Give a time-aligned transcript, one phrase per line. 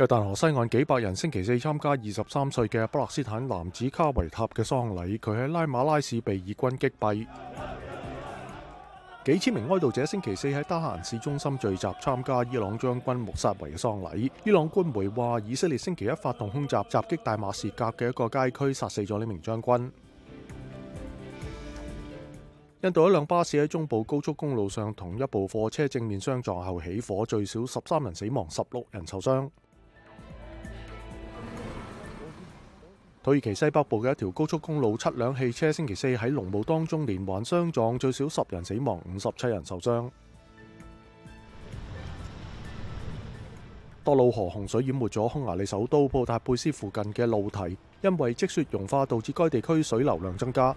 [0.00, 5.18] 约大河西岸，幾百人星期四參加二十三歲嘅巴勒斯坦男子卡維塔嘅喪禮。
[5.18, 7.26] 佢喺拉馬拉市被以軍擊斃。
[9.26, 14.30] 幾千名哀悼者星期四喺德黑蘭市中心聚集，參加伊朗將軍穆萨维嘅喪禮。
[14.42, 19.90] 伊朗官媒話，以色列星期一發動空襲，襲擊大馬士革嘅一個街區，殺死咗呢名將軍。
[22.80, 29.50] 印度一輛巴士喺中部高速公路上同一部貨車正面相撞後起火，最少十三人死亡，十六人受傷。
[33.22, 40.10] 土耳其西北部嘅一条高速公路，七辆汽车星期四喺浓雾当中连环相撞，最少十人死亡，五十七人受伤。
[44.02, 50.74] 多瑙河洪水淹没咗匈牙利首都布达佩斯附近嘅路堤，因为积雪融化导致该地区水流量增加。